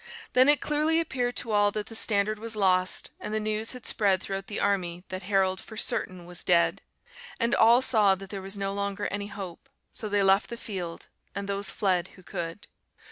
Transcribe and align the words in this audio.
Then 0.33 0.49
it 0.49 0.61
clearly 0.61 0.99
appeared 0.99 1.35
to 1.35 1.51
all 1.51 1.69
that 1.73 1.85
the 1.85 1.93
standard 1.93 2.39
was 2.39 2.55
lost, 2.55 3.11
and 3.19 3.31
the 3.31 3.39
news 3.39 3.73
had 3.73 3.85
spread 3.85 4.19
throughout 4.19 4.47
the 4.47 4.59
army 4.59 5.03
that 5.09 5.21
Harold 5.21 5.61
for 5.61 5.77
certain 5.77 6.25
was 6.25 6.43
dead; 6.43 6.81
and 7.39 7.53
all 7.53 7.83
saw 7.83 8.15
that 8.15 8.31
there 8.31 8.41
was 8.41 8.57
no 8.57 8.73
longer 8.73 9.05
any 9.11 9.27
hope, 9.27 9.69
so 9.91 10.09
they 10.09 10.23
left 10.23 10.49
the 10.49 10.57
field, 10.57 11.05
and 11.35 11.47
those 11.47 11.69
fled 11.69 12.07
who 12.15 12.23
could. 12.23 12.65